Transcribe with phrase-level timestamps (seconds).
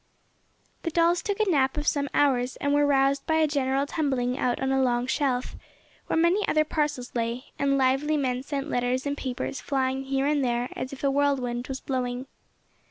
[0.81, 4.35] The dolls took a nap of some hours, and were roused by a general tumbling
[4.35, 5.55] out on a long shelf,
[6.07, 10.43] where many other parcels lay, and lively men sent letters and papers flying here and
[10.43, 12.25] there as if a whirlwind was blowing.